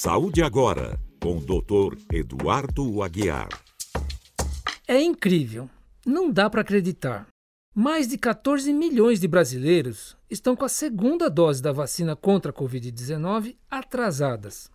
[0.00, 1.98] Saúde Agora, com o Dr.
[2.12, 3.48] Eduardo Aguiar.
[4.86, 5.68] É incrível,
[6.06, 7.26] não dá para acreditar.
[7.74, 12.54] Mais de 14 milhões de brasileiros estão com a segunda dose da vacina contra a
[12.54, 14.70] Covid-19 atrasadas.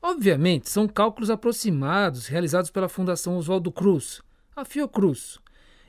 [0.00, 4.22] Obviamente, são cálculos aproximados realizados pela Fundação Oswaldo Cruz,
[4.54, 5.40] a Fiocruz,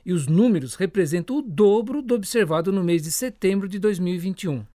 [0.04, 4.66] e os números representam o dobro do observado no mês de setembro de 2021.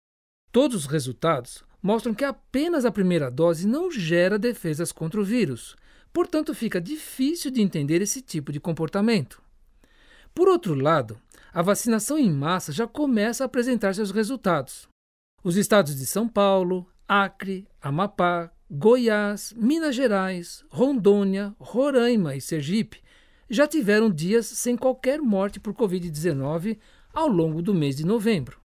[0.52, 5.76] Todos os resultados mostram que apenas a primeira dose não gera defesas contra o vírus,
[6.12, 9.42] portanto, fica difícil de entender esse tipo de comportamento.
[10.34, 11.18] Por outro lado,
[11.52, 14.88] a vacinação em massa já começa a apresentar seus resultados.
[15.44, 23.02] Os estados de São Paulo, Acre, Amapá, Goiás, Minas Gerais, Rondônia, Roraima e Sergipe
[23.50, 26.78] já tiveram dias sem qualquer morte por Covid-19
[27.12, 28.61] ao longo do mês de novembro.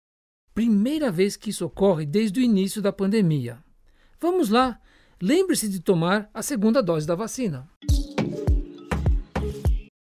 [0.58, 3.64] Primeira vez que isso ocorre desde o início da pandemia.
[4.20, 4.82] Vamos lá,
[5.22, 7.70] lembre-se de tomar a segunda dose da vacina.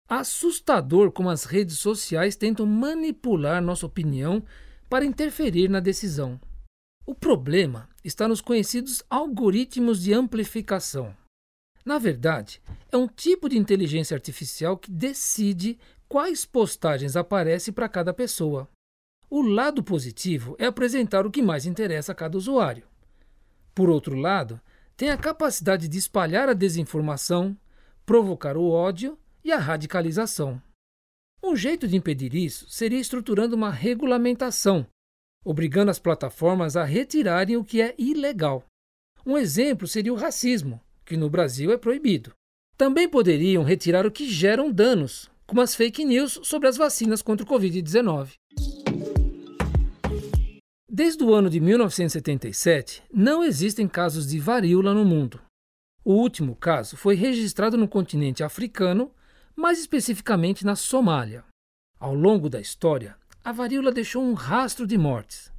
[0.08, 4.42] Assustador como as redes sociais tentam manipular nossa opinião
[4.90, 6.40] para interferir na decisão.
[7.06, 11.14] O problema está nos conhecidos algoritmos de amplificação.
[11.84, 18.14] Na verdade, é um tipo de inteligência artificial que decide quais postagens aparecem para cada
[18.14, 18.70] pessoa.
[19.30, 22.88] O lado positivo é apresentar o que mais interessa a cada usuário.
[23.76, 24.60] Por outro lado,
[24.96, 27.56] tem a capacidade de espalhar a desinformação,
[28.06, 30.62] provocar o ódio e a radicalização.
[31.44, 34.88] Um jeito de impedir isso seria estruturando uma regulamentação,
[35.44, 38.64] obrigando as plataformas a retirarem o que é ilegal.
[39.26, 42.32] Um exemplo seria o racismo, que no Brasil é proibido.
[42.78, 47.46] Também poderiam retirar o que geram danos, como as fake news sobre as vacinas contra
[47.46, 48.34] o Covid-19.
[50.90, 55.42] Desde o ano de 1977, não existem casos de varíola no mundo.
[56.02, 59.12] O último caso foi registrado no continente africano
[59.54, 61.44] mais especificamente na Somália.
[62.00, 65.52] Ao longo da história, a varíola deixou um rastro de mortes.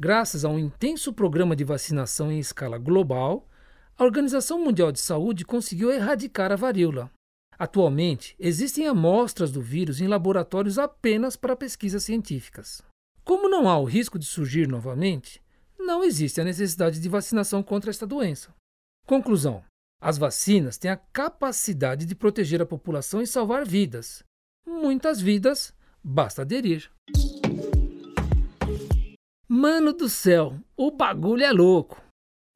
[0.00, 3.48] Graças a um intenso programa de vacinação em escala global,
[3.96, 7.08] a Organização Mundial de Saúde conseguiu erradicar a varíola.
[7.56, 12.82] Atualmente, existem amostras do vírus em laboratórios apenas para pesquisas científicas.
[13.26, 15.42] Como não há o risco de surgir novamente,
[15.76, 18.54] não existe a necessidade de vacinação contra esta doença.
[19.04, 19.64] Conclusão:
[20.00, 24.22] as vacinas têm a capacidade de proteger a população e salvar vidas.
[24.64, 26.88] Muitas vidas, basta aderir.
[29.48, 32.00] Mano do céu, o bagulho é louco.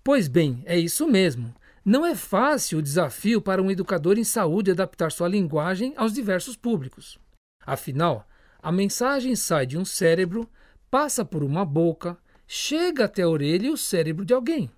[0.05, 1.53] Pois bem, é isso mesmo.
[1.85, 6.55] Não é fácil o desafio para um educador em saúde adaptar sua linguagem aos diversos
[6.55, 7.19] públicos.
[7.67, 8.25] Afinal,
[8.63, 10.49] a mensagem sai de um cérebro,
[10.91, 14.71] passa por uma boca, chega até a orelha e o cérebro de alguém.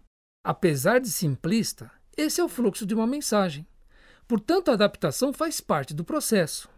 [0.45, 3.67] Apesar de simplista, esse é o fluxo de uma mensagem.
[4.29, 6.69] Portanto, a adaptação faz parte do processo.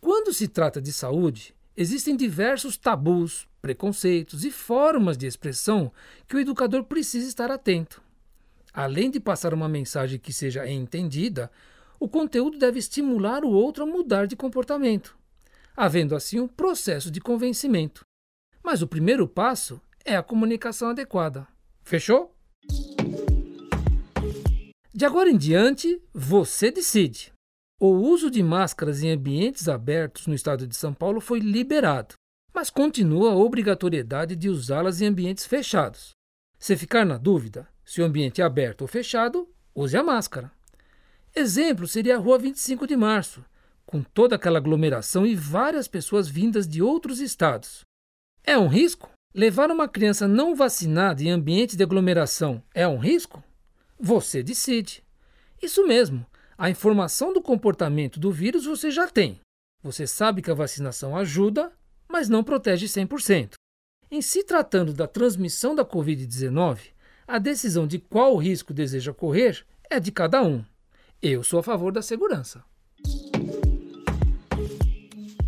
[0.00, 5.92] Quando se trata de saúde, existem diversos tabus, preconceitos e formas de expressão
[6.28, 8.02] que o educador precisa estar atento.
[8.72, 11.50] Além de passar uma mensagem que seja entendida,
[11.98, 15.16] o conteúdo deve estimular o outro a mudar de comportamento,
[15.74, 18.05] havendo assim um processo de convencimento.
[18.66, 21.46] Mas o primeiro passo é a comunicação adequada.
[21.84, 22.34] Fechou?
[24.92, 27.32] De agora em diante, você decide.
[27.80, 32.16] O uso de máscaras em ambientes abertos no estado de São Paulo foi liberado,
[32.52, 36.10] mas continua a obrigatoriedade de usá-las em ambientes fechados.
[36.58, 40.50] Se ficar na dúvida se o ambiente é aberto ou fechado, use a máscara.
[41.36, 43.44] Exemplo seria a Rua 25 de Março,
[43.86, 47.86] com toda aquela aglomeração e várias pessoas vindas de outros estados.
[48.48, 49.10] É um risco?
[49.34, 53.42] Levar uma criança não vacinada em ambiente de aglomeração é um risco?
[53.98, 55.02] Você decide.
[55.60, 56.24] Isso mesmo,
[56.56, 59.40] a informação do comportamento do vírus você já tem.
[59.82, 61.72] Você sabe que a vacinação ajuda,
[62.08, 63.54] mas não protege 100%.
[64.12, 66.92] Em se tratando da transmissão da Covid-19,
[67.26, 70.64] a decisão de qual risco deseja correr é de cada um.
[71.20, 72.62] Eu sou a favor da segurança.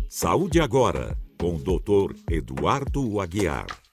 [0.09, 2.13] Saúde agora, com o Dr.
[2.29, 3.88] Eduardo Aguiar.